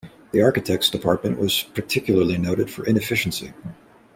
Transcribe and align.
The 0.31 0.41
Architects 0.41 0.89
department 0.89 1.37
was 1.37 1.61
particularly 1.75 2.35
noted 2.39 2.71
for 2.71 2.83
inefficiency. 2.87 3.53